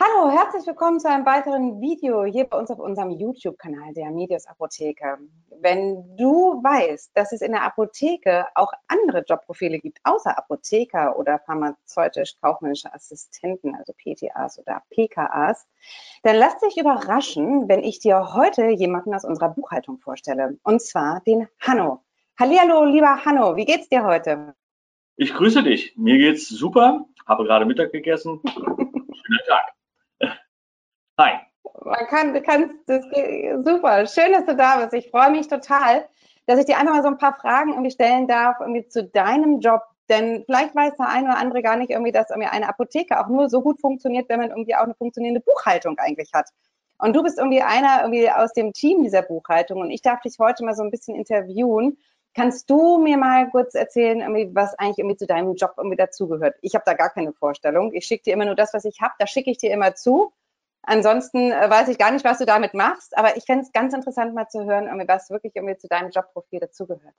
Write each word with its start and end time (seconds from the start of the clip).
Hallo, 0.00 0.28
herzlich 0.28 0.66
willkommen 0.66 0.98
zu 0.98 1.08
einem 1.08 1.24
weiteren 1.24 1.80
Video 1.80 2.24
hier 2.24 2.44
bei 2.44 2.58
uns 2.58 2.68
auf 2.68 2.80
unserem 2.80 3.12
YouTube-Kanal 3.12 3.94
der 3.94 4.10
Medius 4.10 4.46
Apotheke. 4.46 5.18
Wenn 5.60 6.16
du 6.16 6.60
weißt, 6.62 7.12
dass 7.14 7.30
es 7.30 7.42
in 7.42 7.52
der 7.52 7.62
Apotheke 7.62 8.46
auch 8.56 8.72
andere 8.88 9.24
Jobprofile 9.26 9.78
gibt, 9.78 10.00
außer 10.02 10.36
Apotheker 10.36 11.16
oder 11.16 11.38
pharmazeutisch-kaufmännische 11.46 12.92
Assistenten, 12.92 13.76
also 13.76 13.92
PTAs 13.92 14.58
oder 14.58 14.82
PKAs, 14.90 15.68
dann 16.24 16.36
lass 16.36 16.58
dich 16.58 16.76
überraschen, 16.76 17.68
wenn 17.68 17.84
ich 17.84 18.00
dir 18.00 18.34
heute 18.34 18.70
jemanden 18.70 19.14
aus 19.14 19.24
unserer 19.24 19.50
Buchhaltung 19.50 19.98
vorstelle, 19.98 20.58
und 20.64 20.82
zwar 20.82 21.20
den 21.20 21.46
Hanno. 21.60 22.02
Hallihallo, 22.38 22.84
lieber 22.84 23.24
Hanno, 23.24 23.54
wie 23.54 23.64
geht's 23.64 23.88
dir 23.88 24.04
heute? 24.04 24.54
Ich 25.16 25.32
grüße 25.32 25.62
dich. 25.62 25.96
Mir 25.96 26.18
geht's 26.18 26.48
super. 26.48 27.06
Habe 27.26 27.44
gerade 27.44 27.64
Mittag 27.64 27.92
gegessen. 27.92 28.40
Schöner 29.24 29.44
Tag. 29.46 29.63
Man 31.84 32.06
kann, 32.08 32.42
kann 32.42 32.78
das 32.86 33.04
super. 33.64 34.06
Schön, 34.06 34.32
dass 34.32 34.46
du 34.46 34.56
da 34.56 34.78
bist. 34.78 34.94
Ich 34.94 35.10
freue 35.10 35.30
mich 35.30 35.48
total, 35.48 36.06
dass 36.46 36.58
ich 36.58 36.66
dir 36.66 36.78
einfach 36.78 36.94
mal 36.94 37.02
so 37.02 37.08
ein 37.08 37.18
paar 37.18 37.36
Fragen 37.36 37.70
irgendwie 37.70 37.90
stellen 37.90 38.26
darf, 38.26 38.56
irgendwie 38.60 38.86
zu 38.88 39.04
deinem 39.04 39.60
Job. 39.60 39.82
Denn 40.08 40.44
vielleicht 40.44 40.74
weiß 40.74 40.96
der 40.96 41.08
eine 41.08 41.28
oder 41.28 41.38
andere 41.38 41.62
gar 41.62 41.76
nicht 41.76 41.90
irgendwie, 41.90 42.12
dass 42.12 42.30
irgendwie 42.30 42.48
eine 42.48 42.68
Apotheke 42.68 43.18
auch 43.20 43.28
nur 43.28 43.48
so 43.48 43.62
gut 43.62 43.80
funktioniert, 43.80 44.28
wenn 44.28 44.40
man 44.40 44.50
irgendwie 44.50 44.74
auch 44.74 44.82
eine 44.82 44.94
funktionierende 44.94 45.40
Buchhaltung 45.40 45.98
eigentlich 45.98 46.30
hat. 46.34 46.50
Und 46.98 47.14
du 47.16 47.22
bist 47.22 47.38
irgendwie 47.38 47.62
einer 47.62 48.02
irgendwie 48.02 48.30
aus 48.30 48.52
dem 48.52 48.72
Team 48.72 49.02
dieser 49.02 49.22
Buchhaltung 49.22 49.80
und 49.80 49.90
ich 49.90 50.02
darf 50.02 50.20
dich 50.20 50.38
heute 50.38 50.64
mal 50.64 50.74
so 50.74 50.82
ein 50.82 50.90
bisschen 50.90 51.14
interviewen. 51.14 51.98
Kannst 52.34 52.68
du 52.68 52.98
mir 52.98 53.16
mal 53.16 53.48
kurz 53.50 53.74
erzählen, 53.74 54.20
irgendwie, 54.20 54.50
was 54.54 54.74
eigentlich 54.78 54.98
irgendwie 54.98 55.16
zu 55.16 55.26
deinem 55.26 55.54
Job 55.54 55.74
irgendwie 55.76 55.96
dazugehört? 55.96 56.56
Ich 56.62 56.74
habe 56.74 56.84
da 56.84 56.94
gar 56.94 57.10
keine 57.10 57.32
Vorstellung. 57.32 57.92
Ich 57.92 58.06
schicke 58.06 58.24
dir 58.24 58.34
immer 58.34 58.44
nur 58.44 58.56
das, 58.56 58.74
was 58.74 58.84
ich 58.84 59.00
habe. 59.00 59.14
Das 59.18 59.30
schicke 59.30 59.50
ich 59.50 59.58
dir 59.58 59.72
immer 59.72 59.94
zu. 59.94 60.32
Ansonsten 60.86 61.50
äh, 61.50 61.70
weiß 61.70 61.88
ich 61.88 61.98
gar 61.98 62.10
nicht, 62.10 62.24
was 62.24 62.38
du 62.38 62.46
damit 62.46 62.74
machst, 62.74 63.16
aber 63.16 63.36
ich 63.36 63.44
fände 63.44 63.62
es 63.62 63.72
ganz 63.72 63.94
interessant 63.94 64.34
mal 64.34 64.48
zu 64.48 64.64
hören, 64.64 64.88
was 65.06 65.30
wirklich 65.30 65.54
irgendwie 65.56 65.76
zu 65.76 65.88
deinem 65.88 66.10
Jobprofil 66.10 66.60
dazugehört. 66.60 67.14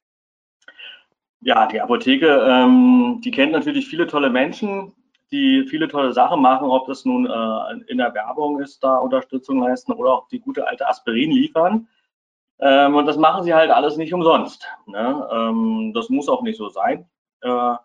Ja, 1.42 1.68
die 1.68 1.82
Apotheke, 1.82 2.28
ähm, 2.48 3.22
die 3.24 3.32
kennt 3.32 3.52
natürlich 3.52 3.88
viele 3.88 4.08
tolle 4.08 4.30
Menschen, 4.30 4.94
die 5.32 5.66
viele 5.68 5.88
tolle 5.88 6.14
Sachen 6.14 6.42
machen, 6.42 6.70
ob 6.70 6.88
das 6.88 7.06
nun 7.06 7.26
äh, 7.26 7.92
in 7.92 7.98
der 7.98 8.14
Werbung 8.14 8.60
ist, 8.60 8.84
da 8.84 8.98
Unterstützung 8.98 9.60
leisten 9.60 9.92
oder 9.92 10.12
auch 10.12 10.28
die 10.28 10.40
gute 10.40 10.68
alte 10.68 10.88
Aspirin 10.88 11.32
liefern. 11.32 11.88
Ähm, 12.60 12.96
und 12.96 13.06
das 13.06 13.18
machen 13.18 13.44
sie 13.44 13.54
halt 13.54 13.70
alles 13.70 13.98
nicht 13.98 14.14
umsonst. 14.14 14.68
Ne? 14.86 15.28
Ähm, 15.32 15.92
das 15.94 16.10
muss 16.10 16.30
auch 16.30 16.42
nicht 16.42 16.58
so 16.58 16.70
sein. 16.70 17.10
Äh, 17.42 17.76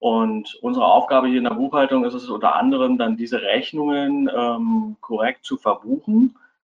und 0.00 0.54
unsere 0.62 0.86
Aufgabe 0.86 1.28
hier 1.28 1.38
in 1.38 1.44
der 1.44 1.50
Buchhaltung 1.50 2.04
ist 2.04 2.14
es 2.14 2.30
unter 2.30 2.56
anderem 2.56 2.96
dann 2.96 3.18
diese 3.18 3.42
Rechnungen 3.42 4.30
ähm, 4.34 4.96
korrekt 5.02 5.44
zu 5.44 5.58
verbuchen, 5.58 6.38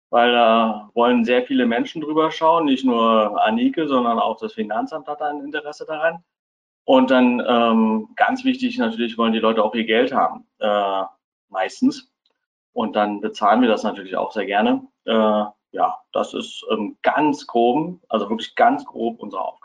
weil 0.10 0.32
da 0.34 0.90
wollen 0.96 1.24
sehr 1.24 1.44
viele 1.44 1.68
Menschen 1.68 2.02
drüber 2.02 2.32
schauen, 2.32 2.66
nicht 2.66 2.84
nur 2.84 3.40
Anike, 3.46 3.88
sondern 3.88 4.18
auch 4.18 4.38
das 4.40 4.54
Finanzamt 4.54 5.08
hat 5.08 5.22
ein 5.22 5.40
Interesse 5.40 5.86
daran. 5.86 6.24
Und 6.84 7.12
dann 7.12 7.40
ähm, 7.48 8.10
ganz 8.16 8.44
wichtig 8.44 8.80
natürlich 8.80 9.20
wollen 9.20 9.34
die 9.34 9.40
Leute 9.40 9.64
auch 9.64 9.76
ihr 9.76 9.86
Geld 9.86 10.12
haben, 10.14 10.48
äh, 10.58 11.04
meistens. 11.50 12.12
Und 12.74 12.96
dann 12.96 13.22
bezahlen 13.22 13.62
wir 13.62 13.70
das 13.70 13.84
natürlich 13.84 14.18
auch 14.18 14.32
sehr 14.32 14.48
gerne. 14.48 14.82
Äh, 15.06 15.46
ja, 15.74 16.00
das 16.12 16.34
ist 16.34 16.66
ähm, 16.72 16.98
ganz 17.04 17.46
grob, 17.46 18.00
also 18.10 18.30
wirklich 18.30 18.56
ganz 18.56 18.84
grob 18.84 19.20
unsere 19.20 19.44
Aufgabe. 19.44 19.61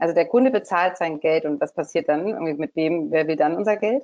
Also 0.00 0.14
der 0.14 0.26
Kunde 0.26 0.50
bezahlt 0.50 0.96
sein 0.96 1.20
Geld 1.20 1.44
und 1.44 1.60
was 1.60 1.74
passiert 1.74 2.08
dann? 2.08 2.26
Irgendwie 2.26 2.54
mit 2.54 2.74
wem, 2.74 3.10
wer 3.10 3.28
will 3.28 3.36
dann 3.36 3.54
unser 3.54 3.76
Geld? 3.76 4.02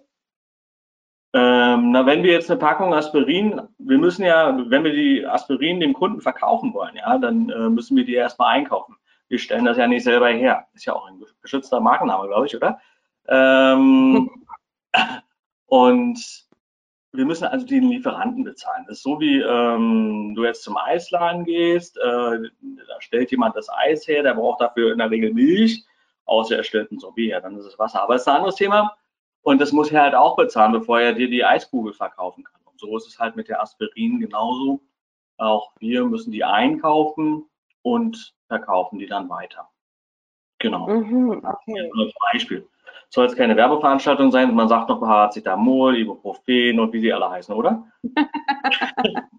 Ähm, 1.32 1.90
na, 1.90 2.04
wenn 2.04 2.22
wir 2.22 2.32
jetzt 2.32 2.50
eine 2.50 2.60
Packung 2.60 2.94
Aspirin, 2.94 3.62
wir 3.78 3.98
müssen 3.98 4.24
ja, 4.24 4.56
wenn 4.68 4.84
wir 4.84 4.92
die 4.92 5.26
Aspirin 5.26 5.80
dem 5.80 5.94
Kunden 5.94 6.20
verkaufen 6.20 6.72
wollen, 6.74 6.96
ja, 6.96 7.18
dann 7.18 7.48
äh, 7.48 7.70
müssen 7.70 7.96
wir 7.96 8.04
die 8.04 8.14
erstmal 8.14 8.54
einkaufen. 8.54 8.96
Wir 9.28 9.38
stellen 9.38 9.64
das 9.64 9.78
ja 9.78 9.86
nicht 9.86 10.04
selber 10.04 10.28
her. 10.28 10.66
Ist 10.74 10.84
ja 10.84 10.92
auch 10.94 11.08
ein 11.08 11.22
geschützter 11.42 11.80
Markenname, 11.80 12.28
glaube 12.28 12.46
ich, 12.46 12.54
oder? 12.54 12.78
Ähm, 13.28 14.30
und 15.66 16.45
wir 17.16 17.24
müssen 17.24 17.44
also 17.44 17.66
den 17.66 17.88
Lieferanten 17.88 18.44
bezahlen. 18.44 18.84
Das 18.86 18.98
ist 18.98 19.02
so 19.02 19.20
wie 19.20 19.40
ähm, 19.40 20.34
du 20.34 20.44
jetzt 20.44 20.62
zum 20.62 20.76
Eisladen 20.76 21.44
gehst, 21.44 21.96
äh, 21.98 22.00
da 22.00 23.00
stellt 23.00 23.30
jemand 23.30 23.56
das 23.56 23.68
Eis 23.70 24.06
her, 24.06 24.22
der 24.22 24.34
braucht 24.34 24.60
dafür 24.60 24.92
in 24.92 24.98
der 24.98 25.10
Regel 25.10 25.32
Milch, 25.32 25.84
außer 26.24 26.56
er 26.56 26.64
stellt 26.64 26.92
ein 26.92 26.98
Sorbet 26.98 27.30
her, 27.30 27.40
dann 27.40 27.56
ist 27.56 27.66
es 27.66 27.78
Wasser. 27.78 28.02
Aber 28.02 28.14
es 28.14 28.22
ist 28.22 28.28
ein 28.28 28.36
anderes 28.36 28.56
Thema 28.56 28.96
und 29.42 29.60
das 29.60 29.72
muss 29.72 29.90
er 29.90 30.02
halt 30.02 30.14
auch 30.14 30.36
bezahlen, 30.36 30.72
bevor 30.72 31.00
er 31.00 31.12
dir 31.12 31.28
die 31.28 31.44
Eiskugel 31.44 31.92
verkaufen 31.92 32.44
kann. 32.44 32.60
Und 32.64 32.80
so 32.80 32.96
ist 32.96 33.06
es 33.06 33.18
halt 33.18 33.36
mit 33.36 33.48
der 33.48 33.62
Aspirin 33.62 34.20
genauso. 34.20 34.80
Auch 35.38 35.72
wir 35.78 36.04
müssen 36.04 36.32
die 36.32 36.44
einkaufen 36.44 37.48
und 37.82 38.34
verkaufen 38.48 38.98
die 38.98 39.06
dann 39.06 39.28
weiter. 39.28 39.68
Genau. 40.58 40.88
Mhm, 40.88 41.44
okay. 41.44 41.90
Als 41.98 42.12
Beispiel 42.32 42.66
soll 43.10 43.26
es 43.26 43.36
keine 43.36 43.56
Werbeveranstaltung 43.56 44.30
sein. 44.30 44.54
Man 44.54 44.68
sagt 44.68 44.88
noch 44.88 45.00
Paracetamol, 45.00 45.98
Ibuprofen 45.98 46.80
und 46.80 46.92
wie 46.92 47.00
sie 47.00 47.12
alle 47.12 47.30
heißen, 47.30 47.54
oder? 47.54 47.86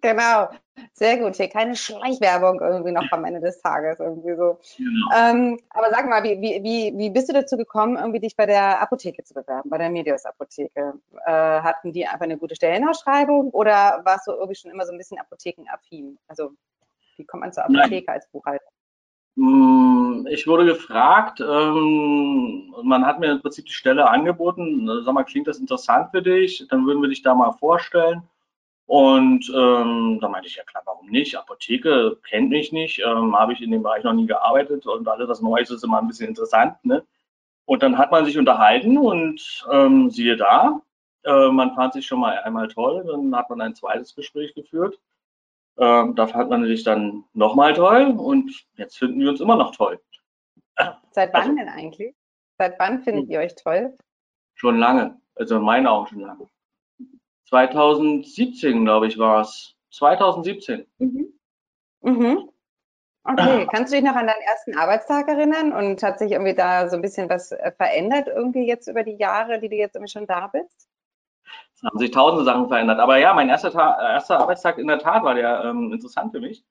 genau, 0.00 0.48
sehr 0.92 1.18
gut. 1.18 1.36
Hier 1.36 1.48
keine 1.48 1.76
Schleichwerbung 1.76 2.60
irgendwie 2.60 2.92
noch 2.92 3.10
am 3.10 3.24
Ende 3.24 3.40
des 3.40 3.60
Tages 3.60 4.00
irgendwie 4.00 4.34
so. 4.34 4.58
Genau. 4.76 5.08
Ähm, 5.16 5.58
aber 5.70 5.90
sag 5.90 6.08
mal, 6.08 6.22
wie, 6.22 6.40
wie, 6.40 6.92
wie 6.96 7.10
bist 7.10 7.28
du 7.28 7.32
dazu 7.32 7.56
gekommen, 7.56 7.96
irgendwie 7.96 8.20
dich 8.20 8.36
bei 8.36 8.46
der 8.46 8.80
Apotheke 8.80 9.24
zu 9.24 9.34
bewerben, 9.34 9.70
bei 9.70 9.78
der 9.78 9.90
Medios 9.90 10.24
Apotheke? 10.24 10.94
Äh, 11.26 11.30
hatten 11.30 11.92
die 11.92 12.06
einfach 12.06 12.24
eine 12.24 12.38
gute 12.38 12.56
Stellenausschreibung 12.56 13.50
oder 13.50 14.00
warst 14.04 14.26
du 14.26 14.32
irgendwie 14.32 14.56
schon 14.56 14.70
immer 14.70 14.86
so 14.86 14.92
ein 14.92 14.98
bisschen 14.98 15.18
apothekenaffin? 15.18 16.18
Also 16.28 16.52
wie 17.16 17.24
kommt 17.24 17.42
man 17.42 17.52
zur 17.52 17.64
Apotheke 17.64 18.06
Nein. 18.06 18.16
als 18.16 18.28
Buchhalter? 18.28 18.64
Hm, 19.40 20.26
ich 20.30 20.46
wurde 20.46 20.66
gefragt, 20.66 21.40
ähm, 21.40 22.74
man 22.82 23.06
hat 23.06 23.20
mir 23.20 23.30
im 23.32 23.40
Prinzip 23.40 23.64
die 23.64 23.72
Stelle 23.72 24.10
angeboten, 24.10 24.86
sag 25.02 25.14
mal, 25.14 25.24
klingt 25.24 25.48
das 25.48 25.58
interessant 25.58 26.10
für 26.10 26.20
dich? 26.20 26.66
Dann 26.68 26.84
würden 26.86 27.00
wir 27.00 27.08
dich 27.08 27.22
da 27.22 27.34
mal 27.34 27.52
vorstellen. 27.52 28.22
Und 28.86 29.50
ähm, 29.56 30.18
da 30.20 30.28
meinte 30.28 30.48
ich, 30.48 30.56
ja 30.56 30.64
klar, 30.64 30.82
warum 30.84 31.08
nicht? 31.08 31.38
Apotheke 31.38 32.18
kennt 32.28 32.50
mich 32.50 32.70
nicht, 32.72 33.00
ähm, 33.00 33.34
habe 33.38 33.54
ich 33.54 33.62
in 33.62 33.70
dem 33.70 33.82
Bereich 33.82 34.04
noch 34.04 34.12
nie 34.12 34.26
gearbeitet 34.26 34.86
und 34.86 35.08
alles 35.08 35.28
was 35.28 35.40
Neues 35.40 35.70
ist 35.70 35.84
immer 35.84 36.00
ein 36.00 36.08
bisschen 36.08 36.28
interessant. 36.28 36.74
Ne? 36.84 37.02
Und 37.66 37.82
dann 37.82 37.96
hat 37.96 38.10
man 38.10 38.26
sich 38.26 38.36
unterhalten 38.36 38.98
und 38.98 39.66
ähm, 39.72 40.10
siehe 40.10 40.36
da, 40.36 40.82
äh, 41.24 41.48
man 41.50 41.74
fand 41.74 41.94
sich 41.94 42.06
schon 42.06 42.20
mal 42.20 42.38
einmal 42.40 42.68
toll, 42.68 43.04
dann 43.06 43.34
hat 43.34 43.48
man 43.48 43.60
ein 43.62 43.74
zweites 43.74 44.14
Gespräch 44.14 44.54
geführt 44.54 44.98
ähm, 45.80 46.14
da 46.14 46.26
fand 46.26 46.50
man 46.50 46.64
sich 46.66 46.84
dann 46.84 47.24
nochmal 47.32 47.74
toll 47.74 48.14
und 48.16 48.66
jetzt 48.76 48.98
finden 48.98 49.18
wir 49.20 49.30
uns 49.30 49.40
immer 49.40 49.56
noch 49.56 49.74
toll. 49.74 49.98
Seit 51.10 51.32
wann 51.32 51.42
also, 51.42 51.54
denn 51.56 51.68
eigentlich? 51.68 52.14
Seit 52.58 52.78
wann 52.78 53.02
findet 53.02 53.24
hm. 53.24 53.30
ihr 53.30 53.40
euch 53.40 53.54
toll? 53.54 53.96
Schon 54.54 54.78
lange, 54.78 55.18
also 55.34 55.56
in 55.56 55.62
meinen 55.62 55.86
Augen 55.86 56.06
schon 56.06 56.20
lange. 56.20 56.46
2017, 57.48 58.84
glaube 58.84 59.08
ich, 59.08 59.18
war 59.18 59.40
es. 59.40 59.74
2017. 59.92 60.86
Mhm. 60.98 61.32
Mhm. 62.02 62.50
Okay, 63.24 63.66
kannst 63.72 63.92
du 63.92 63.96
dich 63.96 64.04
noch 64.04 64.14
an 64.14 64.26
deinen 64.26 64.42
ersten 64.42 64.76
Arbeitstag 64.76 65.28
erinnern 65.28 65.72
und 65.72 66.02
hat 66.02 66.18
sich 66.18 66.32
irgendwie 66.32 66.54
da 66.54 66.88
so 66.88 66.96
ein 66.96 67.02
bisschen 67.02 67.28
was 67.28 67.52
äh, 67.52 67.72
verändert 67.72 68.28
irgendwie 68.28 68.66
jetzt 68.66 68.86
über 68.86 69.02
die 69.02 69.16
Jahre, 69.16 69.58
die 69.58 69.68
du 69.68 69.76
jetzt 69.76 69.96
irgendwie 69.96 70.12
schon 70.12 70.26
da 70.26 70.46
bist? 70.46 70.89
Haben 71.84 71.98
sich 71.98 72.10
tausende 72.10 72.44
Sachen 72.44 72.68
verändert. 72.68 72.98
Aber 72.98 73.16
ja, 73.16 73.32
mein 73.32 73.48
erster, 73.48 73.72
erster 73.72 74.38
Arbeitstag 74.38 74.78
in 74.78 74.86
der 74.86 74.98
Tat 74.98 75.22
war 75.22 75.34
der 75.34 75.64
ähm, 75.64 75.92
interessant 75.92 76.32
für 76.32 76.40
mich. 76.40 76.64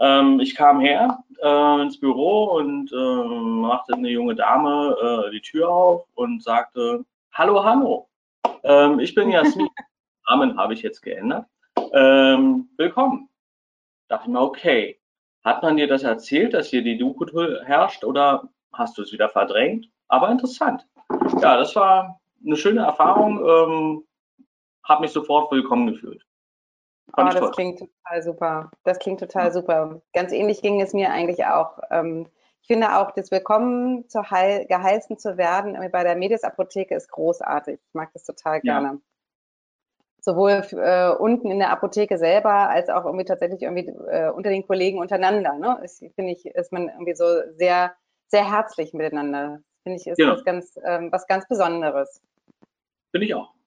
Ähm, 0.00 0.40
ich 0.40 0.54
kam 0.54 0.80
her 0.80 1.24
äh, 1.42 1.82
ins 1.82 1.98
Büro 1.98 2.56
und 2.56 2.92
äh, 2.92 2.96
machte 2.96 3.94
eine 3.94 4.08
junge 4.08 4.34
Dame 4.34 4.96
äh, 5.26 5.30
die 5.30 5.40
Tür 5.40 5.68
auf 5.68 6.06
und 6.14 6.42
sagte, 6.42 7.04
hallo, 7.32 7.64
hallo, 7.64 8.08
ähm, 8.62 9.00
ich 9.00 9.14
bin 9.14 9.30
Jasmin. 9.30 9.68
Namen 10.28 10.58
habe 10.58 10.74
ich 10.74 10.82
jetzt 10.82 11.02
geändert. 11.02 11.46
Ähm, 11.92 12.68
willkommen. 12.76 13.28
Dachte 14.08 14.24
ich 14.26 14.32
mir, 14.32 14.40
okay, 14.40 15.00
hat 15.44 15.62
man 15.62 15.76
dir 15.76 15.88
das 15.88 16.02
erzählt, 16.02 16.54
dass 16.54 16.68
hier 16.68 16.82
die 16.82 16.98
Du-Kultur 16.98 17.62
herrscht 17.64 18.04
oder 18.04 18.48
hast 18.72 18.98
du 18.98 19.02
es 19.02 19.12
wieder 19.12 19.28
verdrängt? 19.28 19.88
Aber 20.08 20.30
interessant. 20.30 20.86
Ja, 21.40 21.56
das 21.56 21.74
war 21.74 22.20
eine 22.44 22.56
schöne 22.56 22.82
Erfahrung. 22.82 24.04
Habe 24.88 25.02
mich 25.02 25.12
sofort 25.12 25.52
willkommen 25.52 25.86
gefühlt. 25.86 26.24
oh, 27.14 27.22
das 27.22 27.34
toll. 27.34 27.50
klingt 27.50 27.78
total 27.78 28.22
super. 28.22 28.70
Das 28.84 28.98
klingt 28.98 29.20
total 29.20 29.46
ja. 29.46 29.50
super. 29.52 30.00
Ganz 30.14 30.32
ähnlich 30.32 30.62
ging 30.62 30.80
es 30.80 30.94
mir 30.94 31.10
eigentlich 31.10 31.44
auch. 31.44 31.78
Ähm, 31.90 32.26
ich 32.62 32.68
finde 32.68 32.96
auch, 32.96 33.10
das 33.10 33.30
Willkommen 33.30 34.08
zu 34.08 34.30
heil, 34.30 34.66
geheißen 34.66 35.18
zu 35.18 35.36
werden 35.36 35.76
bei 35.92 36.02
der 36.04 36.16
Medias 36.16 36.42
Apotheke 36.42 36.94
ist 36.94 37.10
großartig. 37.10 37.78
Ich 37.86 37.94
mag 37.94 38.10
das 38.14 38.24
total 38.24 38.60
gerne. 38.62 38.88
Ja. 38.88 38.98
Sowohl 40.20 40.62
äh, 40.72 41.10
unten 41.10 41.50
in 41.50 41.58
der 41.58 41.70
Apotheke 41.70 42.16
selber 42.16 42.70
als 42.70 42.88
auch 42.88 43.04
irgendwie 43.04 43.26
tatsächlich 43.26 43.62
irgendwie 43.62 43.88
äh, 44.10 44.30
unter 44.30 44.48
den 44.48 44.66
Kollegen 44.66 44.98
untereinander. 44.98 45.54
Ne? 45.54 45.80
Ist, 45.84 45.98
finde 46.14 46.32
ich, 46.32 46.46
ist 46.46 46.72
man 46.72 46.88
irgendwie 46.88 47.14
so 47.14 47.24
sehr, 47.56 47.94
sehr 48.26 48.50
herzlich 48.50 48.94
miteinander. 48.94 49.60
Finde 49.82 49.98
ich, 49.98 50.06
ist 50.06 50.18
ja. 50.18 50.32
was 50.32 50.44
ganz, 50.44 50.78
ähm, 50.82 51.12
was 51.12 51.26
ganz 51.26 51.46
Besonderes. 51.46 52.22
Finde 53.12 53.26
ich 53.26 53.34
auch. 53.34 53.57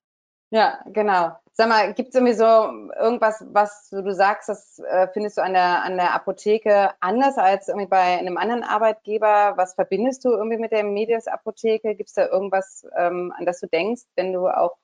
Ja, 0.51 0.83
genau. 0.85 1.31
Sag 1.53 1.69
mal, 1.69 1.93
gibt 1.93 2.09
es 2.09 2.15
irgendwie 2.15 2.33
so 2.33 2.43
irgendwas, 2.43 3.45
was 3.51 3.89
du 3.89 4.13
sagst, 4.13 4.49
das 4.49 4.79
äh, 4.79 5.07
findest 5.13 5.37
du 5.37 5.43
an 5.43 5.53
der, 5.53 5.83
an 5.83 5.95
der 5.95 6.13
Apotheke 6.13 6.91
anders 6.99 7.37
als 7.37 7.69
irgendwie 7.69 7.87
bei 7.87 8.19
einem 8.19 8.37
anderen 8.37 8.63
Arbeitgeber? 8.63 9.53
Was 9.55 9.75
verbindest 9.75 10.25
du 10.25 10.29
irgendwie 10.29 10.57
mit 10.57 10.71
der 10.71 10.83
Medias-Apotheke? 10.83 11.95
Gibt 11.95 12.09
es 12.09 12.15
da 12.15 12.27
irgendwas, 12.27 12.85
ähm, 12.97 13.33
an 13.37 13.45
das 13.45 13.61
du 13.61 13.67
denkst, 13.67 14.03
wenn 14.15 14.33
du 14.33 14.47
auch 14.47 14.77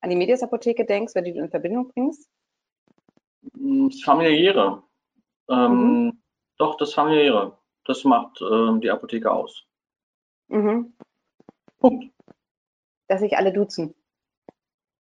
an 0.00 0.10
die 0.10 0.16
Medias-Apotheke 0.16 0.84
denkst, 0.84 1.14
wenn 1.16 1.24
du 1.24 1.32
die 1.32 1.38
in 1.38 1.50
Verbindung 1.50 1.88
bringst? 1.88 2.28
Das 3.42 4.00
Familiäre. 4.02 4.84
Ähm, 5.50 6.04
mhm. 6.04 6.22
Doch, 6.58 6.76
das 6.76 6.94
Familiäre. 6.94 7.58
Das 7.84 8.04
macht 8.04 8.40
ähm, 8.40 8.80
die 8.80 8.90
Apotheke 8.90 9.32
aus. 9.32 9.64
Mhm. 10.48 10.94
Punkt. 11.78 12.12
Dass 13.08 13.20
sich 13.20 13.36
alle 13.36 13.52
duzen. 13.52 13.94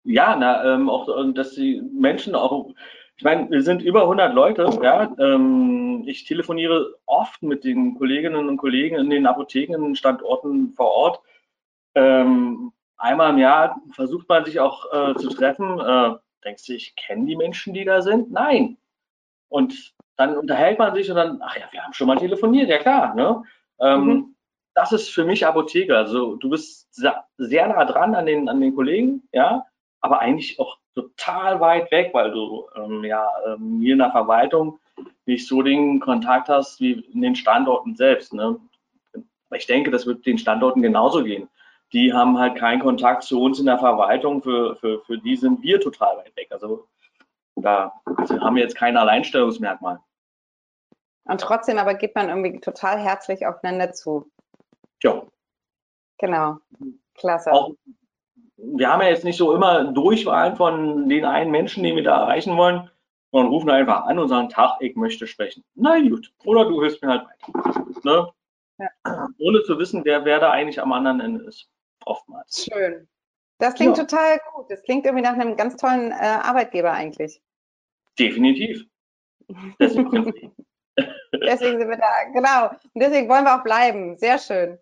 Ja, 0.10 0.38
na, 0.38 0.64
ähm, 0.64 0.90
auch, 0.90 1.10
äh, 1.10 1.34
dass 1.34 1.52
die 1.52 1.82
Menschen 1.82 2.34
auch, 2.34 2.70
ich 3.18 3.26
meine, 3.26 3.50
wir 3.50 3.62
sind 3.62 3.82
über 3.82 4.04
100 4.04 4.34
Leute, 4.34 4.70
ja, 4.82 5.14
ähm, 5.20 6.04
ich 6.08 6.24
telefoniere 6.24 6.96
oft 7.06 7.44
mit 7.44 7.66
den 7.66 7.96
Kolleginnen 7.96 8.48
und 8.48 8.56
Kollegen 8.56 8.96
in 8.96 9.10
den 9.10 9.26
Apotheken, 9.26 9.96
Standorten 9.96 10.72
vor 10.76 10.92
Ort. 10.92 11.20
Ähm, 11.94 12.72
einmal 12.96 13.32
im 13.32 13.40
Jahr 13.40 13.82
versucht 13.92 14.30
man 14.30 14.46
sich 14.46 14.62
auch 14.62 14.86
äh, 14.94 15.16
zu 15.16 15.28
treffen. 15.28 15.78
Äh, 15.78 16.16
denkst 16.46 16.66
du, 16.68 16.74
ich 16.74 16.96
kenne 16.96 17.26
die 17.26 17.36
Menschen, 17.36 17.74
die 17.74 17.84
da 17.84 18.02
sind? 18.02 18.32
Nein. 18.32 18.78
Und 19.50 19.94
dann 20.16 20.38
unterhält 20.38 20.80
man 20.80 20.96
sich 20.96 21.10
und 21.10 21.18
dann, 21.18 21.42
ach 21.42 21.58
ja, 21.58 21.66
wir 21.72 21.84
haben 21.84 21.94
schon 21.94 22.08
mal 22.08 22.18
telefoniert, 22.18 22.70
ja 22.70 22.78
klar. 22.78 23.14
Ne? 23.14 23.44
Ähm, 23.82 24.06
mhm. 24.06 24.36
Das 24.74 24.94
ist 24.94 25.10
für 25.10 25.26
mich 25.26 25.46
Apotheke. 25.46 25.98
Also 25.98 26.38
du 26.38 26.50
bist 26.50 26.88
sehr 26.94 27.68
nah 27.68 27.84
dran 27.84 28.16
an 28.16 28.26
den, 28.26 28.48
an 28.48 28.62
den 28.62 28.74
Kollegen, 28.74 29.28
ja 29.34 29.66
aber 30.02 30.20
eigentlich 30.20 30.60
auch 30.60 30.78
total 30.96 31.60
weit 31.60 31.92
weg, 31.92 32.12
weil 32.14 32.32
du 32.32 32.68
ähm, 32.76 33.04
ja 33.04 33.28
ähm, 33.46 33.80
hier 33.82 33.94
in 33.94 34.00
der 34.00 34.12
Verwaltung 34.12 34.80
nicht 35.26 35.48
so 35.48 35.62
den 35.62 36.00
Kontakt 36.00 36.50
hast 36.50 36.80
wie 36.80 36.94
in 37.14 37.22
den 37.22 37.36
Standorten 37.36 37.96
selbst. 37.96 38.34
Ne? 38.34 38.60
Ich 39.54 39.68
denke, 39.68 39.92
das 39.92 40.06
wird 40.06 40.26
den 40.26 40.38
Standorten 40.38 40.82
genauso 40.82 41.24
gehen. 41.24 41.50
Die 41.94 42.12
haben 42.12 42.38
halt 42.38 42.58
keinen 42.58 42.82
Kontakt 42.82 43.24
zu 43.24 43.42
uns 43.42 43.60
in 43.60 43.66
der 43.66 43.80
Verwaltung, 43.80 44.42
für, 44.42 44.76
für, 44.78 45.02
für 45.02 45.18
die 45.20 45.36
sind 45.38 45.62
wir 45.62 45.80
total 45.80 46.18
weit 46.18 46.36
weg. 46.36 46.48
Also 46.52 46.88
da 47.56 47.94
haben 48.42 48.56
wir 48.56 48.64
jetzt 48.64 48.76
kein 48.76 48.98
Alleinstellungsmerkmal. 48.98 50.00
Und 51.26 51.42
trotzdem 51.42 51.78
aber 51.78 51.94
geht 51.94 52.16
man 52.16 52.30
irgendwie 52.30 52.60
total 52.60 53.00
herzlich 53.00 53.46
aufeinander 53.46 53.92
zu. 53.92 54.32
Ja. 55.04 55.24
Genau. 56.18 56.58
Klasse. 57.16 57.52
Auch, 57.52 57.72
wir 58.58 58.90
haben 58.90 59.02
ja 59.02 59.10
jetzt 59.10 59.24
nicht 59.24 59.38
so 59.38 59.54
immer 59.54 59.86
Durchwahlen 59.86 60.56
von 60.56 61.08
den 61.08 61.26
einen 61.26 61.52
Menschen, 61.52 61.84
den 61.84 61.96
wir 61.96 62.04
da 62.04 62.22
erreichen 62.22 62.58
wollen, 62.58 62.90
sondern 63.32 63.52
rufen 63.52 63.70
einfach 63.70 64.06
an 64.06 64.20
und 64.20 64.30
sagen, 64.30 64.50
Tag, 64.50 64.78
ich 64.80 64.96
möchte 64.96 65.28
sprechen. 65.28 65.64
Na 65.76 66.00
gut. 66.00 66.34
Oder 66.44 66.66
du 66.66 66.82
hilfst 66.82 67.02
mir 67.02 67.10
halt 67.10 67.26
weiter. 67.26 67.86
Ne? 68.04 68.32
Ja. 68.80 69.28
Ohne 69.40 69.64
zu 69.64 69.78
wissen, 69.80 70.04
wer, 70.06 70.26
wer 70.26 70.40
da 70.40 70.52
eigentlich 70.52 70.82
am 70.82 70.92
anderen 70.92 71.20
Ende 71.20 71.44
ist. 71.46 71.70
Oftmals. 72.06 72.68
Schön. 72.72 73.08
Das 73.60 73.74
klingt 73.74 73.98
ja. 73.98 74.04
total 74.04 74.40
gut. 74.54 74.70
Das 74.70 74.84
klingt 74.84 75.06
irgendwie 75.06 75.24
nach 75.24 75.34
einem 75.34 75.56
ganz 75.56 75.78
tollen 75.78 76.12
äh, 76.12 76.16
Arbeitgeber 76.16 76.92
eigentlich. 76.92 77.42
Definitiv. 78.20 78.86
Deswegen 79.80 80.12
sind, 80.12 80.36
deswegen 81.34 81.80
sind 81.80 81.90
wir 81.90 81.98
da, 81.98 82.24
genau. 82.34 82.70
Und 82.70 83.02
deswegen 83.02 83.30
wollen 83.30 83.46
wir 83.46 83.58
auch 83.58 83.64
bleiben. 83.64 84.18
Sehr 84.18 84.38
schön. 84.38 84.78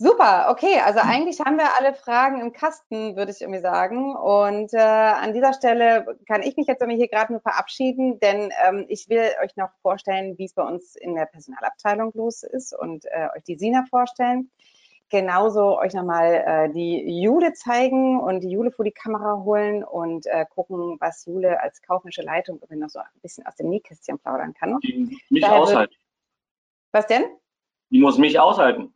Super, 0.00 0.46
okay. 0.50 0.78
Also 0.84 1.02
hm. 1.02 1.08
eigentlich 1.08 1.40
haben 1.40 1.56
wir 1.56 1.76
alle 1.76 1.92
Fragen 1.92 2.40
im 2.40 2.52
Kasten, 2.52 3.16
würde 3.16 3.32
ich 3.32 3.40
irgendwie 3.40 3.60
sagen. 3.60 4.14
Und 4.14 4.72
äh, 4.72 4.78
an 4.78 5.32
dieser 5.32 5.52
Stelle 5.52 6.06
kann 6.28 6.42
ich 6.42 6.56
mich 6.56 6.68
jetzt 6.68 6.80
irgendwie 6.80 6.98
hier 6.98 7.08
gerade 7.08 7.32
nur 7.32 7.42
verabschieden, 7.42 8.20
denn 8.20 8.52
ähm, 8.64 8.86
ich 8.88 9.08
will 9.08 9.28
euch 9.42 9.56
noch 9.56 9.70
vorstellen, 9.82 10.38
wie 10.38 10.44
es 10.44 10.54
bei 10.54 10.62
uns 10.62 10.94
in 10.94 11.16
der 11.16 11.26
Personalabteilung 11.26 12.12
los 12.14 12.44
ist 12.44 12.72
und 12.78 13.06
äh, 13.06 13.28
euch 13.36 13.42
die 13.42 13.56
Sina 13.56 13.84
vorstellen. 13.90 14.50
Genauso 15.10 15.80
euch 15.80 15.94
nochmal 15.94 16.44
äh, 16.46 16.72
die 16.72 17.20
Jule 17.20 17.52
zeigen 17.54 18.20
und 18.20 18.40
die 18.40 18.50
Jule 18.50 18.70
vor 18.70 18.84
die 18.84 18.92
Kamera 18.92 19.42
holen 19.42 19.82
und 19.82 20.26
äh, 20.26 20.44
gucken, 20.54 20.96
was 21.00 21.24
Jule 21.26 21.60
als 21.60 21.82
kaufmännische 21.82 22.22
Leitung 22.22 22.58
irgendwie 22.58 22.78
noch 22.78 22.90
so 22.90 23.00
ein 23.00 23.06
bisschen 23.20 23.46
aus 23.46 23.56
dem 23.56 23.68
Nähkästchen 23.70 24.18
plaudern 24.20 24.54
kann. 24.54 24.78
Die 24.80 25.18
mich 25.30 25.42
Daher 25.42 25.58
aushalten. 25.60 25.92
Wird, 25.92 26.00
was 26.92 27.06
denn? 27.08 27.24
Die 27.90 28.00
muss 28.00 28.18
mich 28.18 28.38
aushalten. 28.38 28.94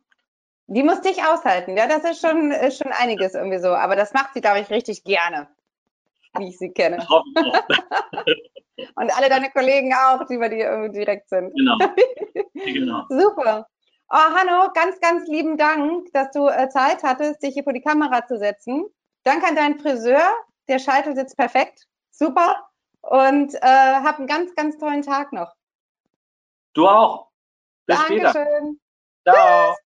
Die 0.67 0.83
muss 0.83 1.01
dich 1.01 1.23
aushalten, 1.23 1.75
ja, 1.77 1.87
das 1.87 2.03
ist 2.03 2.21
schon, 2.21 2.51
ist 2.51 2.81
schon 2.81 2.91
einiges 2.91 3.33
irgendwie 3.33 3.59
so. 3.59 3.69
Aber 3.69 3.95
das 3.95 4.13
macht 4.13 4.33
sie, 4.33 4.41
glaube 4.41 4.59
ich, 4.59 4.69
richtig 4.69 5.03
gerne, 5.03 5.47
wie 6.37 6.49
ich 6.49 6.57
sie 6.57 6.71
kenne. 6.71 7.05
Und 8.95 9.15
alle 9.15 9.29
deine 9.29 9.51
Kollegen 9.51 9.93
auch, 9.93 10.25
die 10.25 10.37
bei 10.37 10.49
dir 10.49 10.69
irgendwie 10.69 10.99
direkt 10.99 11.29
sind. 11.29 11.53
Genau. 11.55 11.77
genau. 12.53 13.03
Super. 13.09 13.67
Oh, 14.09 14.15
Hanno, 14.15 14.71
ganz, 14.73 14.99
ganz 14.99 15.27
lieben 15.27 15.57
Dank, 15.57 16.11
dass 16.13 16.31
du 16.31 16.47
äh, 16.47 16.69
Zeit 16.69 17.03
hattest, 17.03 17.41
dich 17.41 17.53
hier 17.53 17.63
vor 17.63 17.73
die 17.73 17.81
Kamera 17.81 18.25
zu 18.25 18.37
setzen. 18.37 18.85
Danke 19.23 19.47
an 19.47 19.55
deinen 19.55 19.79
Friseur. 19.79 20.21
Der 20.67 20.79
Scheitel 20.79 21.15
sitzt 21.15 21.37
perfekt. 21.37 21.87
Super. 22.11 22.67
Und 23.01 23.53
äh, 23.55 23.59
hab 23.61 24.17
einen 24.17 24.27
ganz, 24.27 24.55
ganz 24.55 24.77
tollen 24.77 25.01
Tag 25.01 25.33
noch. 25.33 25.53
Du 26.73 26.87
auch. 26.87 27.29
Bis 27.85 27.97
Dankeschön. 27.97 28.79
später. 29.23 29.35
Ciao. 29.35 29.73
Tschüss. 29.73 29.82